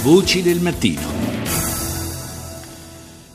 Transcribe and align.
Voci 0.00 0.42
del 0.42 0.60
mattino. 0.60 1.00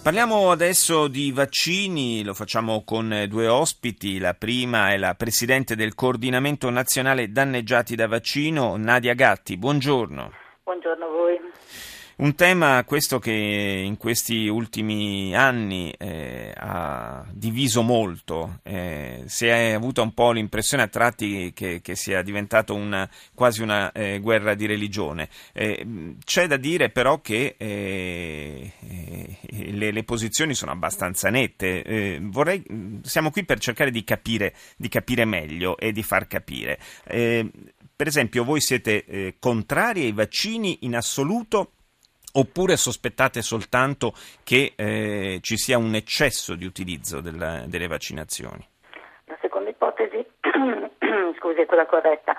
Parliamo 0.02 0.50
adesso 0.50 1.10
di 1.10 1.34
vaccini, 1.34 2.24
lo 2.24 2.34
facciamo 2.34 2.86
con 2.86 3.26
due 3.28 3.48
ospiti. 3.48 4.18
La 4.18 4.34
prima 4.34 4.92
è 4.92 4.98
la 4.98 5.14
Presidente 5.14 5.76
del 5.76 5.94
Coordinamento 5.94 6.70
Nazionale 6.70 7.32
Danneggiati 7.32 7.96
da 7.96 8.08
Vaccino, 8.08 8.78
Nadia 8.78 9.14
Gatti. 9.14 9.58
Buongiorno. 9.58 10.32
Buongiorno 10.64 11.06
a 11.06 11.10
voi. 11.10 11.53
Un 12.16 12.36
tema 12.36 12.84
questo 12.84 13.18
che 13.18 13.32
in 13.32 13.98
questi 13.98 14.48
ultimi 14.48 15.36
anni 15.36 15.92
eh, 15.98 16.54
ha 16.56 17.26
diviso 17.32 17.82
molto, 17.82 18.60
eh, 18.62 19.24
si 19.26 19.48
è 19.48 19.72
avuta 19.72 20.04
un 20.04 20.14
po' 20.14 20.32
l'impressione 20.32 20.84
a 20.84 20.88
tratti 20.88 21.52
che, 21.56 21.82
che 21.82 21.96
sia 21.96 22.22
diventato 22.22 22.76
una, 22.76 23.10
quasi 23.34 23.64
una 23.64 23.92
eh, 23.92 24.20
guerra 24.20 24.54
di 24.54 24.68
religione. 24.68 25.28
Eh, 25.54 26.16
c'è 26.24 26.46
da 26.46 26.58
dire 26.58 26.92
però 26.92 27.20
che 27.20 27.56
eh, 27.58 28.74
eh, 28.80 29.72
le, 29.72 29.90
le, 29.90 30.04
posizioni 30.04 30.54
sono 30.54 30.72
abbastanza 30.72 31.32
nette. 31.32 32.20
Vorrei, 32.22 32.64
siamo 33.02 33.32
qui 33.32 33.44
per 33.44 33.58
cercare 33.58 33.90
di 33.90 34.04
capire, 34.04 34.54
di 34.78 34.88
capire 34.88 35.26
meglio 35.26 35.78
e 35.78 35.92
di 35.92 36.04
far 36.04 36.28
capire. 36.28 36.78
per 37.04 38.08
esempio, 38.08 38.44
voi 38.44 38.62
siete 38.62 39.36
contrari 39.40 40.04
ai 40.04 40.12
vaccini 40.12 40.80
in 40.82 40.96
assoluto? 40.96 41.72
Oppure 42.36 42.78
sospettate 42.78 43.44
soltanto 43.44 44.12
che 44.44 44.74
eh, 44.76 45.38
ci 45.42 45.56
sia 45.56 45.78
un 45.78 45.94
eccesso 45.94 46.56
di 46.56 46.66
utilizzo 46.66 47.22
della, 47.22 47.62
delle 47.68 47.86
vaccinazioni? 47.86 48.68
La 49.26 49.38
seconda 49.40 49.70
ipotesi, 49.70 50.26
scusi, 51.38 51.62
è 51.62 51.68
quella 51.68 51.86
corretta. 51.86 52.36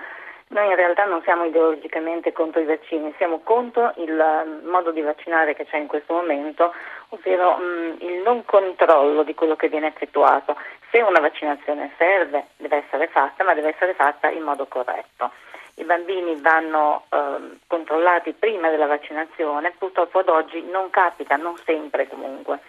Noi 0.49 0.67
in 0.67 0.75
realtà 0.75 1.05
non 1.05 1.23
siamo 1.23 1.45
ideologicamente 1.45 2.33
contro 2.33 2.61
i 2.61 2.65
vaccini, 2.65 3.15
siamo 3.19 3.39
contro 3.45 3.93
il 3.99 4.63
modo 4.65 4.91
di 4.91 5.01
vaccinare 5.01 5.55
che 5.55 5.65
c'è 5.65 5.77
in 5.77 5.87
questo 5.87 6.13
momento, 6.13 6.73
ovvero 7.11 7.57
mh, 7.57 7.63
mm, 7.63 7.97
il 8.01 8.23
non 8.25 8.45
controllo 8.45 9.23
di 9.23 9.35
quello 9.35 9.55
che 9.55 9.69
viene 9.69 9.87
effettuato. 9.87 10.57
Se 10.91 11.01
una 11.03 11.21
vaccinazione 11.21 11.93
serve, 11.99 12.49
deve 12.57 12.85
essere 12.85 13.07
fatta, 13.07 13.45
ma 13.45 13.55
deve 13.55 13.69
essere 13.69 13.95
fatta 13.95 14.29
in 14.29 14.43
modo 14.43 14.67
corretto 14.67 15.31
i 15.77 15.85
bambini 15.85 16.41
vanno 16.41 17.07
eh, 17.09 17.59
controllati 17.67 18.33
prima 18.33 18.71
della 18.71 18.87
vaccinazione, 18.87 19.73
purtroppo 19.77 20.21
ad 20.21 20.29
oggi 20.29 20.63
non 20.63 20.91
capita, 20.91 21.37
non 21.37 21.57
sempre 21.65 22.07
comunque. 22.09 22.61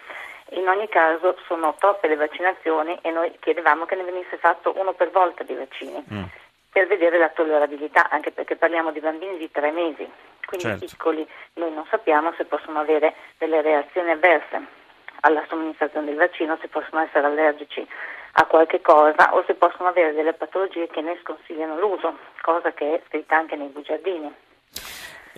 In 0.50 0.68
ogni 0.68 0.88
caso 0.88 1.36
sono 1.46 1.74
troppe 1.78 2.08
le 2.08 2.16
vaccinazioni 2.16 2.96
e 3.02 3.10
noi 3.10 3.32
chiedevamo 3.40 3.84
che 3.84 3.96
ne 3.96 4.04
venisse 4.04 4.36
fatto 4.36 4.74
uno 4.76 4.92
per 4.92 5.10
volta 5.10 5.42
di 5.42 5.54
vaccini 5.54 6.04
mm. 6.12 6.22
per 6.70 6.86
vedere 6.86 7.18
la 7.18 7.30
tollerabilità, 7.30 8.08
anche 8.10 8.30
perché 8.30 8.56
parliamo 8.56 8.92
di 8.92 9.00
bambini 9.00 9.38
di 9.38 9.50
tre 9.50 9.72
mesi, 9.72 10.08
quindi 10.44 10.66
certo. 10.66 10.86
piccoli, 10.86 11.28
noi 11.54 11.72
non 11.72 11.84
sappiamo 11.90 12.32
se 12.36 12.44
possono 12.44 12.78
avere 12.78 13.14
delle 13.38 13.60
reazioni 13.60 14.10
avverse 14.10 14.84
alla 15.20 15.44
somministrazione 15.48 16.06
del 16.06 16.16
vaccino, 16.16 16.56
se 16.60 16.68
possono 16.68 17.02
essere 17.02 17.26
allergici 17.26 17.86
a 18.38 18.44
qualche 18.46 18.80
cosa 18.82 19.34
o 19.34 19.42
se 19.46 19.54
possono 19.54 19.88
avere 19.88 20.12
delle 20.12 20.34
patologie 20.34 20.88
che 20.88 21.00
ne 21.00 21.18
sconsigliano 21.22 21.78
l'uso, 21.78 22.18
cosa 22.42 22.72
che 22.72 22.96
è 22.96 23.02
scritta 23.06 23.36
anche 23.36 23.56
nei 23.56 23.68
bugiardini. 23.68 24.30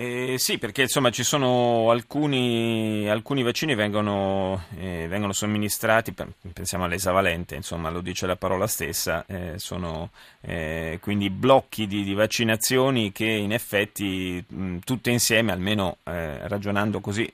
Eh, 0.01 0.37
sì, 0.39 0.59
perché 0.59 0.83
insomma 0.83 1.11
ci 1.11 1.25
sono 1.25 1.91
alcuni, 1.91 3.09
alcuni 3.11 3.43
vaccini 3.43 3.75
vengono, 3.75 4.67
eh, 4.79 5.07
vengono 5.09 5.33
somministrati, 5.33 6.15
pensiamo 6.53 6.85
all'esavalente, 6.85 7.57
insomma 7.57 7.91
lo 7.91 8.01
dice 8.01 8.27
la 8.27 8.37
parola 8.37 8.69
stessa, 8.69 9.25
eh, 9.27 9.59
sono 9.59 10.11
eh, 10.41 10.99
quindi 11.03 11.31
blocchi 11.31 11.89
di, 11.89 12.05
di, 12.05 12.15
vaccinazioni 12.15 13.11
che 13.11 13.27
in 13.27 13.53
effetti 13.53 14.45
mh, 14.47 14.79
tutte 14.85 15.11
insieme, 15.11 15.51
almeno 15.51 15.97
eh, 16.05 16.47
ragionando 16.47 17.01
così 17.01 17.29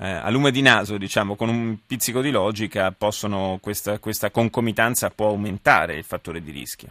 eh, 0.00 0.08
a 0.08 0.30
lume 0.30 0.50
di 0.50 0.62
naso, 0.62 0.96
diciamo, 0.96 1.36
con 1.36 1.48
un 1.48 1.76
pizzico 1.86 2.20
di 2.20 2.30
logica, 2.30 2.94
possono, 2.96 3.58
questa, 3.60 3.98
questa 3.98 4.30
concomitanza 4.30 5.10
può 5.10 5.28
aumentare 5.28 5.94
il 5.94 6.04
fattore 6.04 6.40
di 6.40 6.50
rischio. 6.50 6.88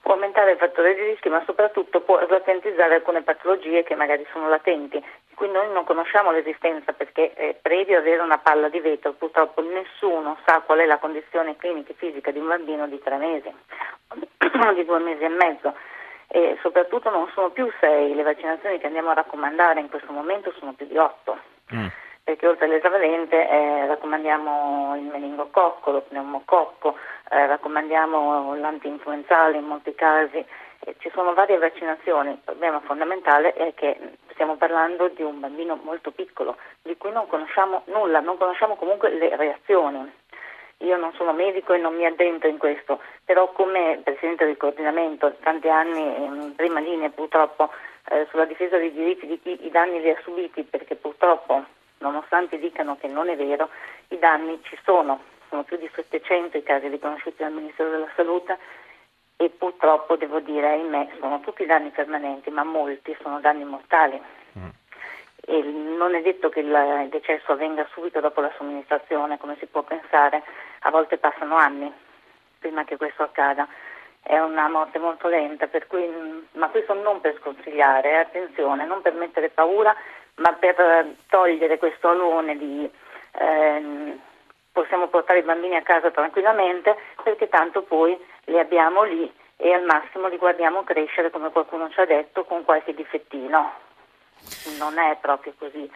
Può 0.00 0.14
aumentare 0.14 0.52
il 0.52 0.58
fattore 0.58 0.94
di 0.94 1.02
rischio, 1.02 1.30
ma 1.30 1.42
soprattutto 1.44 2.00
può 2.00 2.24
latentizzare 2.28 2.94
alcune 2.94 3.22
patologie 3.22 3.82
che 3.82 3.96
magari 3.96 4.24
sono 4.32 4.48
latenti, 4.48 4.98
di 4.98 5.34
cui 5.34 5.50
noi 5.50 5.70
non 5.72 5.84
conosciamo 5.84 6.30
l'esistenza 6.30 6.92
perché 6.92 7.34
eh, 7.34 7.58
previo 7.60 7.98
avere 7.98 8.22
una 8.22 8.38
palla 8.38 8.68
di 8.68 8.78
vetro. 8.78 9.12
Purtroppo 9.12 9.60
nessuno 9.60 10.38
sa 10.46 10.60
qual 10.60 10.78
è 10.78 10.86
la 10.86 10.98
condizione 10.98 11.56
clinica 11.56 11.90
e 11.90 11.96
fisica 11.98 12.30
di 12.30 12.38
un 12.38 12.46
bambino 12.46 12.86
di 12.86 13.00
tre 13.02 13.16
mesi 13.16 13.52
o 14.08 14.72
di 14.74 14.84
due 14.84 14.98
mesi 15.00 15.24
e 15.24 15.28
mezzo. 15.28 15.74
E 16.28 16.56
soprattutto 16.62 17.10
non 17.10 17.28
sono 17.34 17.50
più 17.50 17.68
sei, 17.80 18.14
le 18.14 18.22
vaccinazioni 18.22 18.78
che 18.78 18.86
andiamo 18.86 19.10
a 19.10 19.14
raccomandare 19.14 19.80
in 19.80 19.88
questo 19.88 20.12
momento 20.12 20.52
sono 20.58 20.72
più 20.72 20.86
di 20.86 20.96
otto. 20.96 21.38
Mm 21.74 21.86
perché 22.28 22.46
oltre 22.46 22.66
all'esavalente 22.66 23.48
eh, 23.48 23.86
raccomandiamo 23.86 24.96
il 24.96 25.04
meningococco, 25.04 25.92
lo 25.92 26.02
pneumococco, 26.02 26.94
eh, 27.30 27.46
raccomandiamo 27.46 28.54
l'antinfluenzale 28.54 29.56
in 29.56 29.64
molti 29.64 29.94
casi, 29.94 30.44
eh, 30.80 30.94
ci 30.98 31.10
sono 31.14 31.32
varie 31.32 31.56
vaccinazioni, 31.56 32.32
il 32.32 32.40
problema 32.44 32.80
fondamentale 32.80 33.54
è 33.54 33.72
che 33.72 33.96
stiamo 34.32 34.56
parlando 34.56 35.08
di 35.08 35.22
un 35.22 35.40
bambino 35.40 35.80
molto 35.82 36.10
piccolo, 36.10 36.58
di 36.82 36.98
cui 36.98 37.12
non 37.12 37.26
conosciamo 37.28 37.84
nulla, 37.86 38.20
non 38.20 38.36
conosciamo 38.36 38.76
comunque 38.76 39.08
le 39.08 39.34
reazioni. 39.34 40.12
Io 40.80 40.98
non 40.98 41.14
sono 41.14 41.32
medico 41.32 41.72
e 41.72 41.78
non 41.78 41.96
mi 41.96 42.04
addentro 42.04 42.50
in 42.50 42.58
questo, 42.58 43.00
però 43.24 43.52
come 43.52 44.00
Presidente 44.04 44.44
del 44.44 44.58
coordinamento, 44.58 45.34
tanti 45.40 45.70
anni 45.70 46.02
in 46.02 46.52
prima 46.54 46.80
linea 46.80 47.08
purtroppo 47.08 47.70
eh, 48.10 48.26
sulla 48.28 48.44
difesa 48.44 48.76
dei 48.76 48.92
diritti 48.92 49.26
di 49.26 49.40
chi 49.40 49.64
i 49.64 49.70
danni 49.70 50.02
li 50.02 50.10
ha 50.10 50.20
subiti, 50.22 50.62
perché 50.64 50.94
purtroppo 50.94 51.64
nonostante 51.98 52.58
dicano 52.58 52.96
che 52.96 53.08
non 53.08 53.28
è 53.28 53.36
vero, 53.36 53.68
i 54.08 54.18
danni 54.18 54.60
ci 54.62 54.78
sono, 54.84 55.20
sono 55.48 55.62
più 55.64 55.76
di 55.76 55.90
700 55.92 56.56
i 56.56 56.62
casi 56.62 56.88
riconosciuti 56.88 57.42
dal 57.42 57.52
Ministero 57.52 57.90
della 57.90 58.08
Salute 58.14 58.58
e 59.36 59.50
purtroppo 59.50 60.16
devo 60.16 60.40
dire, 60.40 60.68
ahimè, 60.70 61.10
sono 61.20 61.40
tutti 61.40 61.64
danni 61.64 61.90
permanenti, 61.90 62.50
ma 62.50 62.64
molti 62.64 63.16
sono 63.22 63.40
danni 63.40 63.64
mortali. 63.64 64.20
Mm. 64.58 64.68
E 65.46 65.62
non 65.62 66.14
è 66.14 66.22
detto 66.22 66.48
che 66.48 66.60
il 66.60 67.08
decesso 67.10 67.52
avvenga 67.52 67.86
subito 67.92 68.20
dopo 68.20 68.40
la 68.40 68.52
somministrazione, 68.56 69.38
come 69.38 69.56
si 69.58 69.66
può 69.66 69.82
pensare, 69.82 70.42
a 70.80 70.90
volte 70.90 71.18
passano 71.18 71.56
anni 71.56 71.92
prima 72.58 72.84
che 72.84 72.96
questo 72.96 73.22
accada. 73.22 73.66
È 74.20 74.38
una 74.38 74.68
morte 74.68 74.98
molto 74.98 75.28
lenta, 75.28 75.68
cui, 75.86 76.46
ma 76.52 76.68
questo 76.68 76.92
non 76.92 77.20
per 77.20 77.38
sconsigliare, 77.40 78.10
eh, 78.10 78.14
attenzione, 78.16 78.84
non 78.84 79.00
per 79.00 79.14
mettere 79.14 79.48
paura, 79.48 79.94
ma 80.38 80.52
per 80.54 81.14
togliere 81.28 81.78
questo 81.78 82.08
alone 82.08 82.56
di 82.56 82.90
ehm, 83.32 84.20
possiamo 84.72 85.08
portare 85.08 85.40
i 85.40 85.44
bambini 85.44 85.76
a 85.76 85.82
casa 85.82 86.10
tranquillamente 86.10 86.96
perché 87.22 87.48
tanto 87.48 87.82
poi 87.82 88.18
li 88.44 88.58
abbiamo 88.58 89.02
lì 89.02 89.32
e 89.56 89.72
al 89.72 89.84
massimo 89.84 90.28
li 90.28 90.36
guardiamo 90.36 90.84
crescere 90.84 91.30
come 91.30 91.50
qualcuno 91.50 91.90
ci 91.90 92.00
ha 92.00 92.06
detto 92.06 92.44
con 92.44 92.64
qualche 92.64 92.94
difettino. 92.94 93.72
Non 94.78 94.98
è 94.98 95.16
proprio 95.20 95.52
così. 95.58 95.90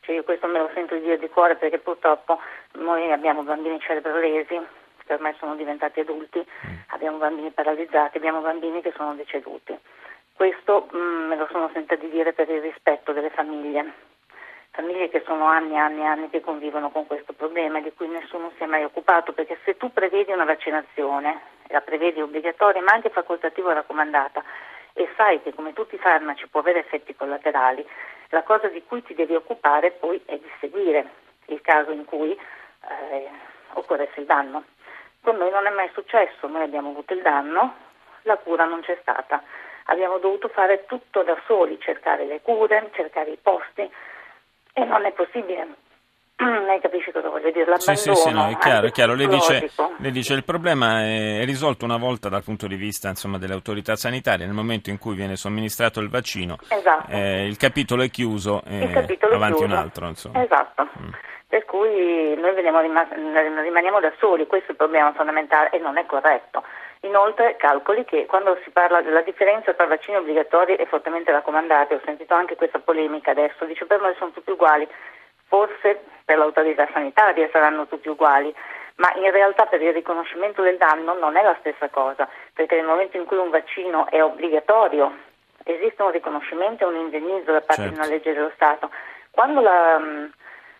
Cioè 0.00 0.14
io 0.14 0.24
questo 0.24 0.46
me 0.46 0.58
lo 0.58 0.70
sento 0.74 0.94
dire 0.96 1.18
di 1.18 1.28
cuore 1.28 1.56
perché 1.56 1.78
purtroppo 1.78 2.38
noi 2.72 3.10
abbiamo 3.10 3.42
bambini 3.42 3.80
cerebrolesi 3.80 4.60
che 5.06 5.14
ormai 5.14 5.34
sono 5.38 5.56
diventati 5.56 6.00
adulti, 6.00 6.38
mm. 6.38 6.74
abbiamo 6.88 7.16
bambini 7.16 7.50
paralizzati, 7.50 8.18
abbiamo 8.18 8.40
bambini 8.40 8.82
che 8.82 8.92
sono 8.94 9.14
deceduti. 9.14 9.76
Questo 10.38 10.88
mm, 10.94 11.26
me 11.26 11.34
lo 11.34 11.48
sono 11.50 11.68
sentita 11.72 11.96
di 11.96 12.08
dire 12.10 12.32
per 12.32 12.48
il 12.48 12.60
rispetto 12.60 13.12
delle 13.12 13.30
famiglie, 13.30 13.92
famiglie 14.70 15.08
che 15.08 15.24
sono 15.26 15.46
anni 15.46 15.72
e 15.74 15.78
anni 15.78 16.02
e 16.02 16.04
anni 16.04 16.30
che 16.30 16.40
convivono 16.40 16.90
con 16.90 17.08
questo 17.08 17.32
problema 17.32 17.80
di 17.80 17.92
cui 17.92 18.06
nessuno 18.06 18.52
si 18.56 18.62
è 18.62 18.66
mai 18.66 18.84
occupato, 18.84 19.32
perché 19.32 19.58
se 19.64 19.76
tu 19.76 19.92
prevedi 19.92 20.30
una 20.30 20.44
vaccinazione, 20.44 21.40
la 21.70 21.80
prevedi 21.80 22.20
obbligatoria 22.20 22.80
ma 22.82 22.92
anche 22.92 23.10
facoltativa 23.10 23.70
o 23.70 23.72
raccomandata, 23.72 24.44
e 24.92 25.08
sai 25.16 25.42
che 25.42 25.52
come 25.52 25.72
tutti 25.72 25.96
i 25.96 25.98
farmaci 25.98 26.46
può 26.46 26.60
avere 26.60 26.78
effetti 26.78 27.16
collaterali, 27.16 27.84
la 28.28 28.44
cosa 28.44 28.68
di 28.68 28.84
cui 28.86 29.02
ti 29.02 29.14
devi 29.14 29.34
occupare 29.34 29.90
poi 29.90 30.22
è 30.24 30.38
di 30.38 30.50
seguire 30.60 31.04
il 31.46 31.60
caso 31.62 31.90
in 31.90 32.04
cui 32.04 32.30
eh, 32.30 33.28
occorresse 33.72 34.20
il 34.20 34.26
danno. 34.26 34.62
Con 35.20 35.34
noi 35.34 35.50
non 35.50 35.66
è 35.66 35.70
mai 35.70 35.90
successo, 35.94 36.46
noi 36.46 36.62
abbiamo 36.62 36.90
avuto 36.90 37.12
il 37.12 37.22
danno, 37.22 37.74
la 38.22 38.36
cura 38.36 38.66
non 38.66 38.82
c'è 38.82 38.96
stata 39.00 39.42
abbiamo 39.88 40.18
dovuto 40.18 40.48
fare 40.48 40.84
tutto 40.86 41.22
da 41.22 41.36
soli, 41.46 41.78
cercare 41.80 42.24
le 42.24 42.40
cure, 42.40 42.90
cercare 42.94 43.30
i 43.30 43.38
posti 43.40 43.88
e 44.72 44.84
non 44.84 45.04
è 45.04 45.12
possibile. 45.12 45.66
Lei 46.38 46.80
capisce 46.80 47.10
cosa 47.10 47.28
voglio 47.28 47.50
dire? 47.50 47.64
L'abbandono, 47.64 47.96
sì, 47.96 48.14
sì, 48.14 48.14
sì, 48.14 48.30
no, 48.30 48.48
è 48.48 48.56
chiaro, 48.58 48.86
è 48.86 48.90
chiaro. 48.92 49.14
Lei 49.14 49.26
dice, 49.26 49.70
lei 49.96 50.12
dice 50.12 50.34
il 50.34 50.44
problema 50.44 51.02
è 51.02 51.44
risolto 51.44 51.84
una 51.84 51.96
volta 51.96 52.28
dal 52.28 52.44
punto 52.44 52.66
di 52.66 52.76
vista 52.76 53.08
insomma, 53.08 53.38
delle 53.38 53.54
autorità 53.54 53.96
sanitarie, 53.96 54.46
nel 54.46 54.54
momento 54.54 54.90
in 54.90 54.98
cui 54.98 55.16
viene 55.16 55.36
somministrato 55.36 56.00
il 56.00 56.08
vaccino, 56.08 56.56
esatto. 56.68 57.10
eh, 57.10 57.46
il 57.46 57.56
capitolo 57.56 58.02
è 58.02 58.10
chiuso 58.10 58.62
e 58.64 58.90
capitolo 58.92 59.34
avanti 59.34 59.56
chiuso. 59.56 59.72
un 59.72 59.78
altro. 59.78 60.06
Insomma. 60.06 60.42
Esatto. 60.44 60.88
Mm. 61.00 61.08
Per 61.48 61.64
cui 61.64 62.36
noi 62.36 62.54
rimaniamo 62.54 64.00
da 64.00 64.12
soli, 64.18 64.46
questo 64.46 64.68
è 64.68 64.70
il 64.72 64.76
problema 64.76 65.12
fondamentale 65.14 65.70
e 65.70 65.78
non 65.78 65.96
è 65.96 66.04
corretto 66.04 66.62
Inoltre 67.02 67.56
calcoli 67.56 68.04
che 68.04 68.26
quando 68.26 68.58
si 68.64 68.70
parla 68.70 69.02
della 69.02 69.20
differenza 69.22 69.72
tra 69.72 69.86
vaccini 69.86 70.16
obbligatori 70.16 70.74
e 70.74 70.86
fortemente 70.86 71.30
raccomandati, 71.30 71.94
ho 71.94 72.00
sentito 72.04 72.34
anche 72.34 72.56
questa 72.56 72.80
polemica 72.80 73.30
adesso, 73.30 73.64
dice 73.66 73.86
per 73.86 74.00
noi 74.00 74.14
sono 74.18 74.32
tutti 74.32 74.50
uguali, 74.50 74.88
forse 75.46 76.02
per 76.24 76.38
l'autorità 76.38 76.88
sanitaria 76.92 77.48
saranno 77.52 77.86
tutti 77.86 78.08
uguali, 78.08 78.52
ma 78.96 79.12
in 79.14 79.30
realtà 79.30 79.66
per 79.66 79.80
il 79.80 79.92
riconoscimento 79.92 80.62
del 80.62 80.76
danno 80.76 81.14
non 81.14 81.36
è 81.36 81.42
la 81.42 81.56
stessa 81.60 81.88
cosa, 81.88 82.28
perché 82.52 82.74
nel 82.74 82.84
momento 82.84 83.16
in 83.16 83.26
cui 83.26 83.36
un 83.36 83.50
vaccino 83.50 84.08
è 84.10 84.22
obbligatorio 84.22 85.26
esiste 85.62 86.02
un 86.02 86.10
riconoscimento 86.10 86.84
e 86.84 86.86
un 86.88 86.96
indennizzo 86.96 87.52
da 87.52 87.60
parte 87.60 87.82
certo. 87.82 87.90
di 87.90 87.98
una 87.98 88.08
legge 88.08 88.32
dello 88.32 88.50
Stato. 88.54 88.90
Quando 89.30 89.60
la 89.60 89.98
mh, 89.98 90.32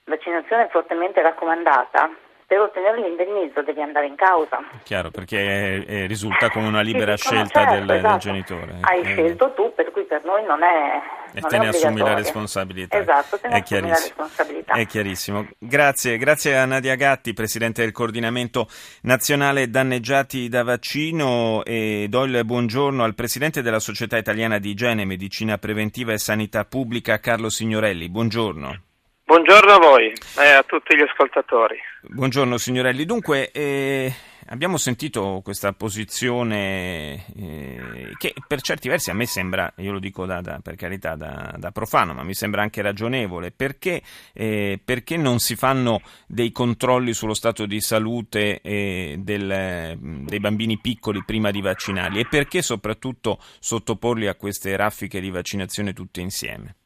vaccinazione 0.05 0.65
è 0.65 0.69
fortemente 0.69 1.23
raccomandata, 1.23 2.11
per 2.48 2.60
ottenere 2.60 3.02
l'indennizzo 3.02 3.60
devi 3.60 3.82
andare 3.82 4.06
in 4.06 4.16
causa. 4.16 4.58
Chiaro, 4.82 5.10
perché 5.10 5.84
eh, 5.84 6.06
risulta 6.06 6.48
come 6.48 6.66
una 6.66 6.80
libera 6.80 7.14
scelta 7.14 7.60
certo, 7.60 7.74
del, 7.74 7.90
esatto. 7.90 8.08
del, 8.08 8.18
genitore. 8.18 8.78
Hai 8.80 9.00
eh, 9.02 9.04
scelto 9.04 9.52
tu, 9.52 9.74
per 9.74 9.90
cui 9.90 10.04
per 10.04 10.24
noi 10.24 10.42
non 10.46 10.62
è. 10.62 10.98
E 11.34 11.42
te 11.42 11.58
ne 11.58 11.68
assumi 11.68 12.00
la 12.00 12.14
responsabilità. 12.14 12.96
Esatto, 12.96 13.38
te 13.38 13.48
ne 13.48 13.54
è 13.54 13.58
assumi 13.60 13.88
la 13.88 13.96
responsabilità. 13.96 14.72
È 14.72 14.86
chiarissimo. 14.86 15.46
Grazie, 15.58 16.16
grazie 16.16 16.56
a 16.56 16.64
Nadia 16.64 16.94
Gatti, 16.94 17.34
Presidente 17.34 17.82
del 17.82 17.92
Coordinamento 17.92 18.66
Nazionale 19.02 19.68
Danneggiati 19.68 20.48
da 20.48 20.62
Vaccino 20.62 21.62
e 21.66 22.06
do 22.08 22.24
il 22.24 22.46
buongiorno 22.46 23.04
al 23.04 23.14
Presidente 23.14 23.60
della 23.60 23.78
Società 23.78 24.16
Italiana 24.16 24.58
di 24.58 24.70
Igiene, 24.70 25.04
Medicina 25.04 25.58
Preventiva 25.58 26.14
e 26.14 26.18
Sanità 26.18 26.64
Pubblica, 26.64 27.18
Carlo 27.18 27.50
Signorelli. 27.50 28.08
Buongiorno. 28.08 28.88
Buongiorno 29.28 29.72
a 29.72 29.78
voi 29.78 30.10
e 30.38 30.48
a 30.52 30.62
tutti 30.62 30.96
gli 30.96 31.02
ascoltatori. 31.02 31.76
Buongiorno 32.00 32.56
signorelli. 32.56 33.04
Dunque, 33.04 33.50
eh, 33.50 34.10
abbiamo 34.46 34.78
sentito 34.78 35.42
questa 35.44 35.75
posizione 35.75 37.26
eh, 37.36 38.14
che 38.16 38.32
per 38.46 38.62
certi 38.62 38.88
versi 38.88 39.10
a 39.10 39.14
me 39.14 39.26
sembra, 39.26 39.70
io 39.76 39.92
lo 39.92 39.98
dico 39.98 40.25
da, 40.25 40.40
da, 40.40 40.60
per 40.62 40.76
carità 40.76 41.14
da, 41.14 41.54
da, 41.58 41.70
profano, 41.72 42.14
ma 42.14 42.22
mi 42.22 42.32
sembra 42.32 42.62
anche 42.62 42.80
ragionevole. 42.80 43.50
Perché, 43.50 44.00
eh, 44.32 44.80
perché, 44.82 45.19
non 45.19 45.40
si 45.40 45.56
fanno 45.56 46.00
dei 46.26 46.50
controlli 46.50 47.12
sullo 47.12 47.34
stato 47.34 47.66
di 47.66 47.82
salute 47.82 48.62
eh, 48.62 49.16
del, 49.19 49.98
dei 50.24 50.40
bambini 50.40 50.78
piccoli 50.78 51.22
prima 51.22 51.50
di 51.50 51.60
vaccinarli? 51.60 52.20
E 52.20 52.26
perché 52.26 52.62
soprattutto 52.62 53.38
sottoporli 53.60 54.26
a 54.26 54.36
queste 54.36 54.74
raffiche 54.74 55.20
di 55.20 55.28
vaccinazione 55.28 55.92
tutte 55.92 56.22
insieme? 56.22 56.76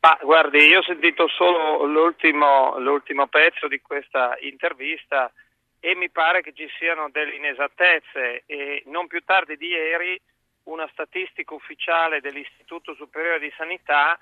Ma 0.00 0.18
guardi, 0.22 0.58
io 0.64 0.78
ho 0.78 0.82
sentito 0.82 1.28
solo 1.28 1.84
l'ultimo, 1.84 2.78
l'ultimo, 2.78 3.26
pezzo 3.26 3.68
di 3.68 3.82
questa 3.82 4.34
intervista 4.40 5.30
e 5.78 5.94
mi 5.94 6.08
pare 6.08 6.40
che 6.40 6.54
ci 6.54 6.66
siano 6.78 7.10
delle 7.10 7.34
inesattezze 7.34 8.44
e 8.46 8.82
non 8.86 9.06
più 9.08 9.22
tardi 9.24 9.58
di 9.58 9.66
ieri 9.66 10.18
una 10.64 10.88
statistica 10.92 11.52
ufficiale 11.52 12.22
dell'Istituto 12.22 12.94
Superiore 12.94 13.40
di 13.40 13.52
Sanità 13.58 14.18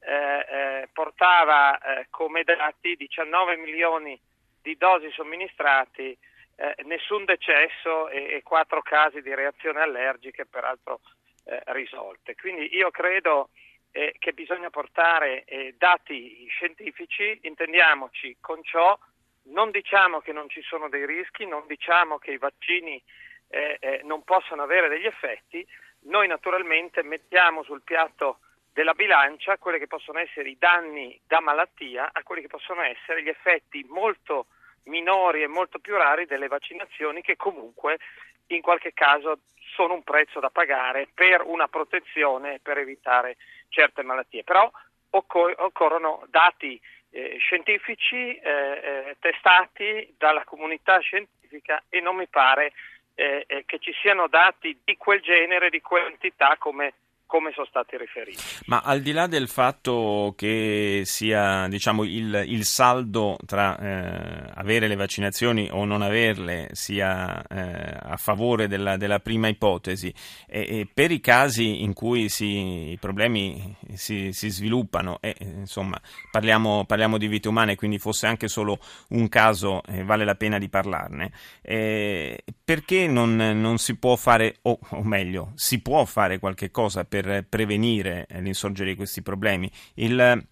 eh, 0.00 0.12
eh, 0.12 0.88
portava 0.92 1.78
eh, 1.78 2.06
come 2.10 2.42
dati 2.42 2.94
19 2.94 3.56
milioni 3.56 4.18
di 4.60 4.76
dosi 4.76 5.10
somministrati, 5.12 6.16
eh, 6.56 6.74
nessun 6.84 7.24
decesso 7.24 8.10
e, 8.10 8.34
e 8.34 8.42
4 8.42 8.82
casi 8.82 9.22
di 9.22 9.34
reazioni 9.34 9.78
allergiche 9.78 10.44
peraltro 10.44 11.00
eh, 11.44 11.62
risolte. 11.66 12.34
Quindi 12.34 12.74
io 12.76 12.90
credo 12.90 13.48
eh, 13.92 14.14
che 14.18 14.32
bisogna 14.32 14.70
portare 14.70 15.44
eh, 15.44 15.74
dati 15.78 16.46
scientifici, 16.48 17.38
intendiamoci 17.42 18.36
con 18.40 18.62
ciò, 18.64 18.98
non 19.44 19.70
diciamo 19.70 20.20
che 20.20 20.32
non 20.32 20.48
ci 20.48 20.62
sono 20.62 20.88
dei 20.88 21.06
rischi, 21.06 21.46
non 21.46 21.66
diciamo 21.66 22.18
che 22.18 22.32
i 22.32 22.38
vaccini 22.38 23.02
eh, 23.48 23.76
eh, 23.80 24.00
non 24.04 24.24
possono 24.24 24.62
avere 24.62 24.88
degli 24.88 25.06
effetti, 25.06 25.66
noi 26.04 26.26
naturalmente 26.26 27.02
mettiamo 27.02 27.62
sul 27.62 27.82
piatto 27.82 28.38
della 28.72 28.94
bilancia 28.94 29.58
quelli 29.58 29.78
che 29.78 29.86
possono 29.86 30.18
essere 30.18 30.48
i 30.48 30.56
danni 30.58 31.20
da 31.26 31.40
malattia 31.40 32.10
a 32.12 32.22
quelli 32.22 32.40
che 32.40 32.48
possono 32.48 32.80
essere 32.80 33.22
gli 33.22 33.28
effetti 33.28 33.84
molto 33.88 34.46
minori 34.84 35.42
e 35.42 35.46
molto 35.46 35.78
più 35.78 35.96
rari 35.96 36.24
delle 36.26 36.48
vaccinazioni 36.48 37.20
che 37.20 37.36
comunque 37.36 37.98
in 38.46 38.62
qualche 38.62 38.92
caso 38.92 39.40
sono 39.74 39.94
un 39.94 40.02
prezzo 40.02 40.40
da 40.40 40.50
pagare 40.50 41.08
per 41.12 41.42
una 41.44 41.68
protezione 41.68 42.60
per 42.62 42.78
evitare 42.78 43.36
certe 43.68 44.02
malattie, 44.02 44.44
però 44.44 44.70
occor- 45.10 45.54
occorrono 45.58 46.24
dati 46.28 46.80
eh, 47.10 47.36
scientifici 47.38 48.34
eh, 48.36 48.40
eh, 48.42 49.16
testati 49.18 50.14
dalla 50.16 50.44
comunità 50.44 50.98
scientifica 50.98 51.82
e 51.88 52.00
non 52.00 52.16
mi 52.16 52.26
pare 52.26 52.72
eh, 53.14 53.44
eh, 53.46 53.64
che 53.66 53.78
ci 53.78 53.92
siano 54.00 54.26
dati 54.28 54.80
di 54.84 54.96
quel 54.96 55.20
genere, 55.20 55.68
di 55.68 55.80
quell'entità 55.80 56.56
come 56.58 56.94
come 57.32 57.50
sono 57.54 57.64
stati 57.66 57.96
riferiti. 57.96 58.42
Ma 58.66 58.82
al 58.84 59.00
di 59.00 59.10
là 59.10 59.26
del 59.26 59.48
fatto 59.48 60.34
che 60.36 61.00
sia 61.06 61.66
diciamo, 61.66 62.04
il, 62.04 62.44
il, 62.46 62.64
saldo 62.64 63.38
tra 63.46 63.78
eh, 63.78 64.50
avere 64.54 64.86
le 64.86 64.96
vaccinazioni 64.96 65.66
o 65.72 65.86
non 65.86 66.02
averle 66.02 66.68
sia 66.72 67.42
eh, 67.46 67.96
a 68.02 68.18
favore 68.18 68.68
della, 68.68 68.98
della 68.98 69.18
prima 69.20 69.48
ipotesi, 69.48 70.12
e, 70.46 70.60
e 70.60 70.88
per 70.92 71.10
i 71.10 71.20
casi 71.20 71.82
in 71.82 71.94
cui 71.94 72.28
si, 72.28 72.90
i 72.90 72.98
problemi 73.00 73.74
si, 73.94 74.28
si 74.32 74.50
sviluppano, 74.50 75.16
e, 75.22 75.34
insomma 75.40 75.98
parliamo, 76.30 76.84
parliamo, 76.84 77.16
di 77.16 77.28
vite 77.28 77.48
umane, 77.48 77.76
quindi 77.76 77.98
fosse 77.98 78.26
anche 78.26 78.46
solo 78.46 78.78
un 79.08 79.30
caso 79.30 79.80
eh, 79.84 80.04
vale 80.04 80.26
la 80.26 80.34
pena 80.34 80.58
di 80.58 80.68
parlarne, 80.68 81.32
eh, 81.62 82.44
perché 82.62 83.06
non, 83.06 83.36
non, 83.36 83.78
si 83.78 83.96
può 83.96 84.16
fare, 84.16 84.56
o, 84.62 84.78
o 84.86 85.02
meglio, 85.02 85.52
si 85.54 85.80
può 85.80 86.04
fare 86.04 86.38
qualche 86.38 86.70
cosa 86.70 87.04
per 87.04 87.20
per 87.22 87.46
prevenire 87.48 88.26
l'insorgere 88.40 88.90
di 88.90 88.96
questi 88.96 89.22
problemi. 89.22 89.70
Il, 89.94 90.44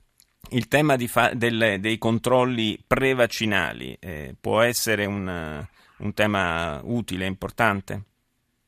il 0.50 0.68
tema 0.68 0.96
fa- 1.06 1.32
del, 1.34 1.80
dei 1.80 1.98
controlli 1.98 2.78
prevaccinali 2.86 3.96
eh, 4.00 4.34
può 4.40 4.60
essere 4.60 5.04
un, 5.04 5.66
un 5.98 6.14
tema 6.14 6.80
utile, 6.84 7.26
importante? 7.26 8.02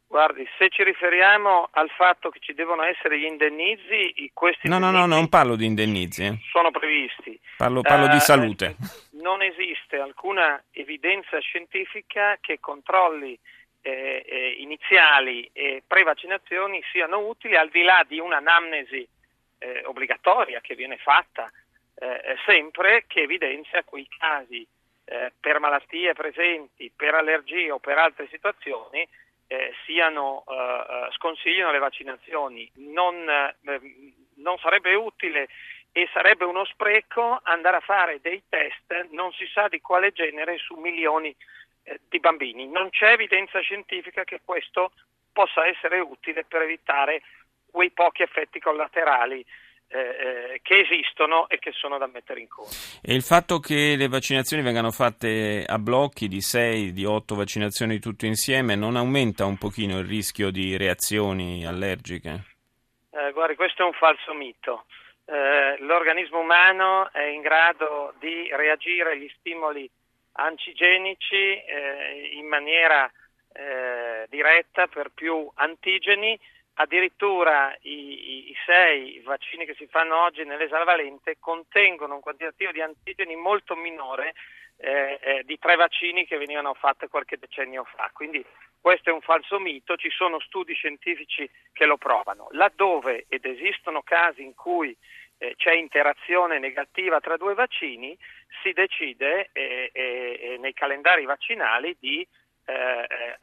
Guardi, 0.07 0.47
se 0.59 0.69
ci 0.69 0.85
riferiamo 0.85 1.69
al 1.71 1.89
fatto 1.89 2.29
che 2.29 2.39
ci 2.39 2.53
devono 2.53 2.83
essere 2.83 3.19
gli 3.19 3.25
indennizi, 3.25 4.31
questi 4.35 4.69
no, 4.69 4.79
no, 4.79 4.91
no, 4.91 5.07
non 5.07 5.31
parlo 5.31 5.57
di 5.57 5.65
indennizi. 5.65 6.25
Eh. 6.25 6.39
Sono 6.51 6.71
previsti. 6.71 7.41
Parlo, 7.57 7.81
parlo 7.81 8.05
uh, 8.05 8.11
di 8.11 8.21
salute. 8.21 8.77
Non 9.23 9.41
esiste 9.41 9.97
alcuna 9.97 10.63
evidenza 10.73 11.39
scientifica 11.39 12.37
che 12.43 12.61
controlli 12.61 13.39
eh, 13.83 14.25
eh, 14.25 14.49
iniziali 14.59 15.51
e 15.53 15.83
pre-vaccinazioni 15.87 16.83
siano 16.91 17.19
utili 17.27 17.57
al 17.57 17.69
di 17.69 17.83
là 17.83 18.05
di 18.07 18.21
un'anamnesi 18.21 19.07
eh, 19.59 19.83
obbligatoria 19.85 20.61
che 20.61 20.75
viene 20.75 20.97
fatta 20.99 21.51
eh, 21.95 22.37
sempre 22.47 23.05
che 23.07 23.23
evidenzia 23.23 23.83
quei 23.83 24.07
casi 24.19 24.67
eh, 25.05 25.33
per 25.39 25.59
malattie 25.59 26.15
presenti, 26.15 26.93
per 26.95 27.15
allergie 27.15 27.71
o 27.71 27.79
per 27.79 27.99
altre 27.99 28.29
situazioni 28.29 29.07
eh, 29.49 29.73
siano, 29.85 30.45
sconsigliano 31.11 31.73
le 31.73 31.79
vaccinazioni. 31.79 32.71
Non, 32.77 33.25
non 34.37 34.59
sarebbe 34.59 34.95
utile 34.95 35.49
e 35.93 36.09
sarebbe 36.13 36.45
uno 36.45 36.65
spreco 36.65 37.39
andare 37.43 37.77
a 37.77 37.81
fare 37.81 38.21
dei 38.23 38.43
test 38.49 39.09
non 39.11 39.31
si 39.33 39.47
sa 39.53 39.69
di 39.69 39.81
quale 39.83 40.13
genere 40.13 40.57
su 40.57 40.75
milioni 40.77 41.29
di 41.29 41.37
eh, 41.85 42.01
di 42.09 42.19
bambini. 42.21 42.67
Non 42.69 42.91
c'è 42.91 43.13
evidenza 43.13 43.61
scientifica 43.61 44.25
che 44.25 44.41
questo 44.45 44.93
possa 45.33 45.67
essere 45.67 45.99
utile 46.01 46.45
per 46.45 46.63
evitare 46.63 47.23
quei 47.71 47.91
pochi 47.91 48.23
effetti 48.23 48.61
collaterali 48.61 49.45
eh, 49.89 49.99
eh, 49.99 50.61
che 50.63 50.81
esistono 50.81 51.49
e 51.49 51.59
che 51.59 51.71
sono 51.73 51.99
da 51.99 52.07
mettere 52.07 52.41
in 52.41 52.49
conto. 52.49 52.71
E 53.03 53.15
il 53.15 53.23
fatto 53.23 53.59
che 53.59 53.95
le 53.97 54.09
vaccinazioni 54.09 54.63
vengano 54.63 54.91
fatte 54.91 55.65
a 55.67 55.79
blocchi 55.79 56.29
di 56.29 56.41
6, 56.41 56.93
di 56.93 57.05
8 57.05 57.35
vaccinazioni 57.35 57.99
tutte 57.99 58.27
insieme 58.27 58.75
non 58.75 58.97
aumenta 58.97 59.45
un 59.45 59.59
pochino 59.59 59.99
il 59.99 60.07
rischio 60.07 60.51
di 60.51 60.79
reazioni 60.79 61.67
allergiche? 61.67 62.45
Eh, 63.11 63.33
guardi, 63.33 63.55
questo 63.55 63.83
è 63.83 63.85
un 63.85 63.93
falso 63.93 64.33
mito. 64.33 64.87
Eh, 65.27 65.77
l'organismo 65.81 66.41
umano 66.41 67.13
è 67.13 67.25
in 67.25 67.43
grado 67.43 68.15
di 68.19 68.49
reagire 68.51 69.13
agli 69.13 69.31
stimoli 69.39 69.91
antigenici 70.33 71.35
eh, 71.35 72.31
in 72.35 72.47
maniera 72.47 73.11
eh, 73.53 74.27
diretta 74.29 74.87
per 74.87 75.11
più 75.15 75.51
antigeni, 75.55 76.39
addirittura 76.75 77.77
i, 77.83 77.91
i, 77.91 78.51
i, 78.51 78.57
sei 78.65 79.21
vaccini 79.21 79.67
che 79.67 79.75
si 79.75 79.87
fanno 79.87 80.23
oggi 80.23 80.45
nell'esavalente 80.45 81.37
contengono 81.39 82.15
un 82.15 82.21
quantitativo 82.21 82.73
di 82.73 82.81
antigeni 82.81 83.37
molto 83.37 83.77
minore 83.77 84.35
eh, 84.79 85.19
eh, 85.23 85.43
di 85.45 85.59
tre 85.59 85.77
vaccini 85.77 86.27
che 86.27 86.39
venivano 86.39 86.75
fatti 86.75 87.07
qualche 87.09 87.39
decennio 87.39 87.85
fa. 87.85 88.11
Quindi 88.13 88.45
questo 88.81 89.11
è 89.11 89.13
un 89.13 89.21
falso 89.21 89.61
mito, 89.61 89.97
ci 89.97 90.11
sono 90.11 90.41
studi 90.41 90.75
scientifici 90.75 91.49
che 91.73 91.85
lo 91.85 91.97
provano. 91.97 92.49
Laddove 92.51 93.27
ed 93.29 93.45
esistono 93.45 94.03
casi 94.03 94.43
in 94.43 94.55
cui 94.55 94.97
eh, 95.43 95.55
c'è 95.57 95.73
interazione 95.73 96.61
negativa 96.61 97.19
tra 97.19 97.37
due 97.37 97.55
vaccini, 97.55 98.17
si 98.63 98.73
decide 98.73 99.51
eh, 99.53 99.91
eh, 99.93 100.39
eh 100.41 100.59
nei 100.59 100.73
calendari 100.73 101.25
vaccinali 101.25 101.97
di 101.99 102.27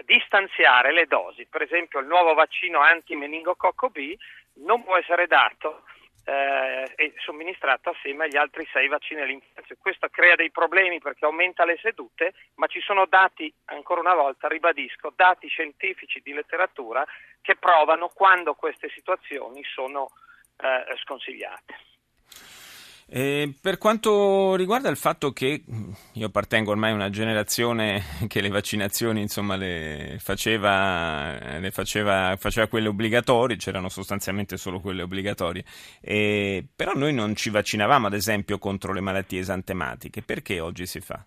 distanziare 0.05 0.93
le 0.93 1.05
dosi. 1.05 1.45
Per 1.45 1.61
esempio 1.61 1.99
il 1.99 2.07
nuovo 2.07 2.33
vaccino 2.33 2.79
anti-meningococco 2.79 3.89
B 3.89 4.15
non 4.65 4.81
può 4.81 4.95
essere 4.95 5.27
dato 5.27 5.83
e 6.23 7.13
somministrato 7.17 7.89
assieme 7.89 8.25
agli 8.25 8.37
altri 8.37 8.65
sei 8.71 8.87
vaccini 8.87 9.21
all'infanzia. 9.21 9.75
Questo 9.77 10.07
crea 10.07 10.35
dei 10.35 10.51
problemi 10.51 10.99
perché 10.99 11.25
aumenta 11.25 11.65
le 11.65 11.77
sedute, 11.81 12.33
ma 12.55 12.67
ci 12.67 12.79
sono 12.79 13.05
dati, 13.07 13.53
ancora 13.65 13.99
una 13.99 14.15
volta 14.15 14.47
ribadisco, 14.47 15.11
dati 15.13 15.47
scientifici 15.47 16.21
di 16.23 16.31
letteratura 16.31 17.05
che 17.41 17.57
provano 17.57 18.07
quando 18.07 18.53
queste 18.53 18.89
situazioni 18.89 19.61
sono 19.65 20.09
eh, 20.61 20.95
sconsigliate. 21.03 21.88
E 23.11 23.55
per 23.59 23.79
quanto 23.79 24.53
riguarda 24.55 24.87
il 24.87 24.95
fatto 24.95 25.31
che 25.31 25.63
io 26.13 26.27
appartengo 26.27 26.69
ormai 26.69 26.91
a 26.91 26.93
una 26.93 27.09
generazione 27.09 28.03
che 28.29 28.39
le 28.39 28.49
vaccinazioni 28.49 29.19
insomma, 29.21 29.55
le, 29.55 30.17
faceva, 30.19 31.57
le 31.57 31.71
faceva, 31.71 32.35
faceva, 32.37 32.67
quelle 32.67 32.87
obbligatorie, 32.87 33.57
c'erano 33.57 33.89
sostanzialmente 33.89 34.57
solo 34.57 34.79
quelle 34.79 35.01
obbligatorie, 35.01 35.63
e, 36.01 36.63
però 36.75 36.93
noi 36.93 37.11
non 37.11 37.35
ci 37.35 37.49
vaccinavamo 37.49 38.05
ad 38.05 38.13
esempio 38.13 38.59
contro 38.59 38.93
le 38.93 39.01
malattie 39.01 39.39
esantematiche, 39.39 40.21
perché 40.21 40.59
oggi 40.59 40.85
si 40.85 40.99
fa? 40.99 41.25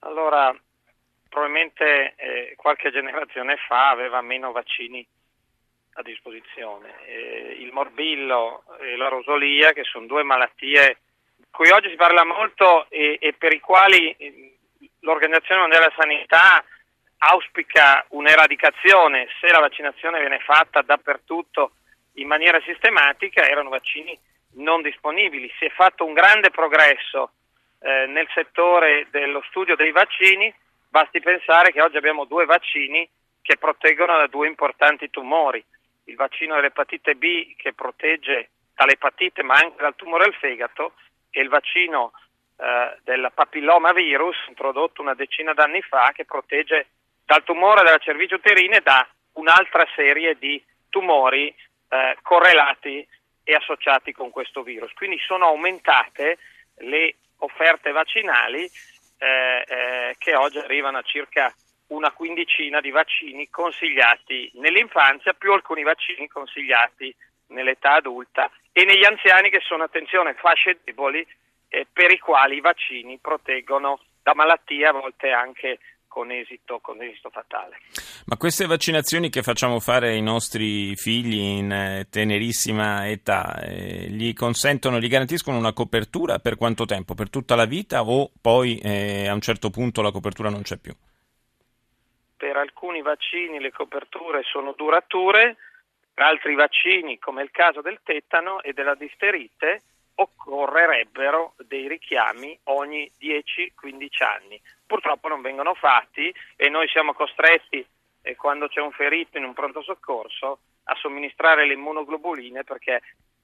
Allora, 0.00 0.54
probabilmente 1.30 2.14
eh, 2.16 2.52
qualche 2.56 2.90
generazione 2.92 3.56
fa 3.66 3.88
aveva 3.88 4.20
meno 4.20 4.52
vaccini 4.52 5.06
a 5.94 6.02
disposizione. 6.02 6.94
Eh, 7.06 7.56
il 7.60 7.72
morbillo 7.72 8.64
e 8.80 8.96
la 8.96 9.08
rosolia, 9.08 9.72
che 9.72 9.84
sono 9.84 10.06
due 10.06 10.22
malattie 10.22 10.98
di 11.36 11.46
cui 11.50 11.70
oggi 11.70 11.88
si 11.88 11.96
parla 11.96 12.24
molto 12.24 12.86
e, 12.88 13.18
e 13.20 13.32
per 13.34 13.52
i 13.52 13.60
quali 13.60 14.10
eh, 14.12 14.56
l'Organizzazione 15.00 15.60
Mondiale 15.60 15.88
della 15.88 16.02
Sanità 16.02 16.64
auspica 17.18 18.04
un'eradicazione 18.08 19.28
se 19.40 19.48
la 19.48 19.60
vaccinazione 19.60 20.20
viene 20.20 20.40
fatta 20.40 20.82
dappertutto 20.82 21.72
in 22.14 22.26
maniera 22.26 22.60
sistematica, 22.64 23.46
erano 23.46 23.70
vaccini 23.70 24.18
non 24.54 24.82
disponibili. 24.82 25.50
Si 25.58 25.64
è 25.64 25.70
fatto 25.70 26.04
un 26.04 26.12
grande 26.12 26.50
progresso 26.50 27.32
eh, 27.80 28.06
nel 28.06 28.28
settore 28.34 29.06
dello 29.10 29.42
studio 29.48 29.74
dei 29.74 29.90
vaccini, 29.90 30.52
basti 30.88 31.20
pensare 31.20 31.72
che 31.72 31.82
oggi 31.82 31.96
abbiamo 31.96 32.24
due 32.24 32.44
vaccini 32.44 33.08
che 33.42 33.56
proteggono 33.56 34.16
da 34.16 34.26
due 34.26 34.46
importanti 34.46 35.10
tumori 35.10 35.64
il 36.04 36.16
vaccino 36.16 36.54
dell'epatite 36.54 37.14
B 37.14 37.54
che 37.56 37.72
protegge 37.72 38.50
dall'epatite 38.74 39.42
ma 39.42 39.54
anche 39.54 39.76
dal 39.78 39.94
tumore 39.96 40.24
al 40.24 40.34
fegato 40.34 40.94
e 41.30 41.40
il 41.40 41.48
vaccino 41.48 42.12
eh, 42.56 42.98
del 43.02 43.30
papillomavirus 43.34 44.36
introdotto 44.48 45.02
una 45.02 45.14
decina 45.14 45.52
d'anni 45.54 45.82
fa 45.82 46.12
che 46.12 46.24
protegge 46.24 46.86
dal 47.24 47.42
tumore 47.42 47.82
della 47.82 47.98
cervice 47.98 48.34
uterina 48.34 48.76
e 48.76 48.80
da 48.80 49.06
un'altra 49.32 49.86
serie 49.94 50.36
di 50.38 50.62
tumori 50.88 51.54
eh, 51.88 52.16
correlati 52.22 53.06
e 53.42 53.54
associati 53.54 54.12
con 54.12 54.30
questo 54.30 54.62
virus. 54.62 54.92
Quindi 54.92 55.18
sono 55.18 55.46
aumentate 55.46 56.38
le 56.78 57.16
offerte 57.38 57.90
vaccinali 57.92 58.70
eh, 59.18 59.64
eh 59.66 60.14
che 60.18 60.34
oggi 60.34 60.58
arrivano 60.58 60.98
a 60.98 61.02
circa 61.02 61.52
una 61.88 62.12
quindicina 62.12 62.80
di 62.80 62.90
vaccini 62.90 63.48
consigliati 63.50 64.50
nell'infanzia 64.54 65.34
più 65.34 65.52
alcuni 65.52 65.82
vaccini 65.82 66.28
consigliati 66.28 67.14
nell'età 67.48 67.94
adulta 67.94 68.50
e 68.72 68.84
negli 68.84 69.04
anziani 69.04 69.50
che 69.50 69.60
sono, 69.60 69.84
attenzione, 69.84 70.34
fasce 70.34 70.80
deboli 70.82 71.24
eh, 71.68 71.86
per 71.92 72.10
i 72.10 72.18
quali 72.18 72.56
i 72.56 72.60
vaccini 72.60 73.18
proteggono 73.18 74.00
da 74.22 74.34
malattie 74.34 74.86
a 74.86 74.92
volte 74.92 75.30
anche 75.30 75.78
con 76.14 76.30
esito, 76.30 76.78
con 76.80 77.02
esito, 77.02 77.28
fatale. 77.28 77.76
Ma 78.26 78.36
queste 78.36 78.66
vaccinazioni 78.66 79.30
che 79.30 79.42
facciamo 79.42 79.80
fare 79.80 80.10
ai 80.10 80.22
nostri 80.22 80.94
figli 80.94 81.40
in 81.40 81.72
eh, 81.72 82.06
tenerissima 82.08 83.08
età, 83.08 83.60
eh, 83.60 84.06
gli 84.08 84.32
consentono, 84.32 85.00
gli 85.00 85.08
garantiscono 85.08 85.58
una 85.58 85.72
copertura 85.72 86.38
per 86.38 86.56
quanto 86.56 86.84
tempo? 86.84 87.14
Per 87.14 87.30
tutta 87.30 87.56
la 87.56 87.64
vita 87.64 88.02
o 88.02 88.30
poi 88.40 88.78
eh, 88.78 89.26
a 89.26 89.34
un 89.34 89.40
certo 89.40 89.70
punto 89.70 90.02
la 90.02 90.12
copertura 90.12 90.50
non 90.50 90.62
c'è 90.62 90.78
più? 90.78 90.94
Per 92.36 92.56
alcuni 92.56 93.02
vaccini 93.02 93.60
le 93.60 93.72
coperture 93.72 94.42
sono 94.42 94.72
durature, 94.72 95.56
per 96.12 96.24
altri 96.24 96.54
vaccini, 96.54 97.18
come 97.18 97.42
il 97.42 97.50
caso 97.50 97.80
del 97.80 98.00
tetano 98.02 98.62
e 98.62 98.72
della 98.72 98.94
disterite, 98.94 99.82
occorrerebbero 100.16 101.54
dei 101.66 101.88
richiami 101.88 102.58
ogni 102.64 103.10
10-15 103.20 104.22
anni. 104.22 104.60
Purtroppo 104.86 105.28
non 105.28 105.42
vengono 105.42 105.74
fatti 105.74 106.32
e 106.56 106.68
noi 106.68 106.88
siamo 106.88 107.14
costretti, 107.14 107.84
eh, 108.22 108.36
quando 108.36 108.68
c'è 108.68 108.80
un 108.80 108.92
ferito 108.92 109.38
in 109.38 109.44
un 109.44 109.54
pronto 109.54 109.82
soccorso, 109.82 110.58
a 110.84 110.94
somministrare 110.96 111.66
le 111.66 111.74
immunoglobuline 111.74 112.62
perché 112.62 113.00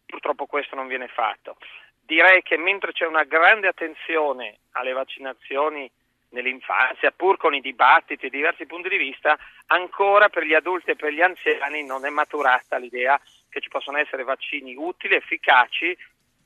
purtroppo 0.06 0.46
questo 0.46 0.76
non 0.76 0.86
viene 0.86 1.08
fatto. 1.08 1.56
Direi 2.00 2.42
che 2.42 2.56
mentre 2.56 2.92
c'è 2.92 3.06
una 3.06 3.24
grande 3.24 3.68
attenzione 3.68 4.58
alle 4.72 4.92
vaccinazioni 4.92 5.90
nell'infanzia, 6.30 7.10
pur 7.10 7.36
con 7.36 7.54
i 7.54 7.60
dibattiti 7.60 8.26
e 8.26 8.30
diversi 8.30 8.66
punti 8.66 8.88
di 8.88 8.96
vista, 8.96 9.38
ancora 9.66 10.28
per 10.28 10.44
gli 10.44 10.54
adulti 10.54 10.90
e 10.90 10.96
per 10.96 11.12
gli 11.12 11.20
anziani 11.20 11.84
non 11.84 12.04
è 12.04 12.10
maturata 12.10 12.76
l'idea 12.76 13.20
che 13.48 13.60
ci 13.60 13.68
possono 13.68 13.98
essere 13.98 14.24
vaccini 14.24 14.74
utili, 14.76 15.14
efficaci. 15.14 15.96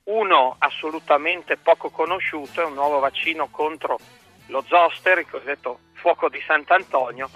Uno 0.04 0.56
assolutamente 0.58 1.56
poco 1.56 1.90
conosciuto 1.90 2.60
è 2.60 2.64
un 2.64 2.74
nuovo 2.74 2.98
vaccino 2.98 3.48
contro 3.48 3.98
lo 4.48 4.62
zoster, 4.66 5.18
il 5.18 5.28
cosiddetto 5.28 5.78
fuoco 5.94 6.28
di 6.28 6.40
Sant'Antonio, 6.40 7.30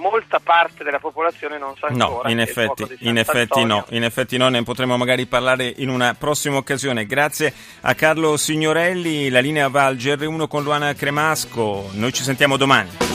molta 0.00 0.40
parte 0.40 0.82
della 0.82 0.98
popolazione 0.98 1.58
non 1.58 1.74
sa 1.78 1.88
ancora. 1.88 2.22
No, 2.24 2.30
in 2.30 2.40
effetti, 2.40 2.96
in 3.00 3.18
effetti 3.18 3.64
no, 3.64 3.84
in 3.90 4.04
effetti 4.04 4.36
no, 4.36 4.48
ne 4.48 4.62
potremo 4.62 4.96
magari 4.96 5.26
parlare 5.26 5.72
in 5.76 5.90
una 5.90 6.14
prossima 6.18 6.56
occasione. 6.56 7.06
Grazie 7.06 7.52
a 7.82 7.94
Carlo 7.94 8.36
Signorelli, 8.36 9.28
la 9.28 9.40
linea 9.40 9.68
va 9.68 9.84
al 9.86 9.96
GR1 9.96 10.48
con 10.48 10.62
Luana 10.62 10.94
Cremasco, 10.94 11.90
noi 11.92 12.12
ci 12.12 12.22
sentiamo 12.22 12.56
domani. 12.56 13.09